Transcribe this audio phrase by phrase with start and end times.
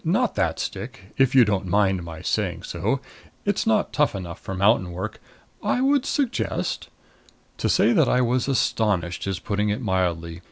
[0.03, 3.01] "Not that stick if you don't mind my saying so.
[3.45, 5.21] It's not tough enough for mountain work.
[5.61, 6.89] I would suggest"
[7.59, 10.39] To say that I was astonished is putting it mildly.